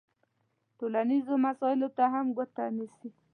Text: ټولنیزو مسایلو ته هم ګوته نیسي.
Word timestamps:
ټولنیزو 0.77 1.33
مسایلو 1.47 1.89
ته 1.97 2.03
هم 2.13 2.25
ګوته 2.37 2.63
نیسي. 2.77 3.09